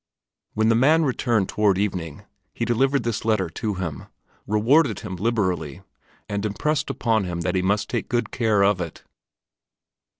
When 0.55 0.69
the 0.69 0.73
man 0.75 1.05
returned 1.05 1.47
toward 1.47 1.77
evening, 1.77 2.23
he 2.55 2.65
delivered 2.65 3.03
this 3.03 3.23
letter 3.23 3.51
to 3.51 3.75
him, 3.75 4.07
rewarded 4.47 5.01
him 5.01 5.15
liberally, 5.15 5.83
and 6.27 6.43
impressed 6.43 6.89
upon 6.89 7.25
him 7.25 7.41
that 7.41 7.53
he 7.53 7.61
must 7.61 7.87
take 7.87 8.09
good 8.09 8.31
care 8.31 8.63
of 8.63 8.81
it. 8.81 9.03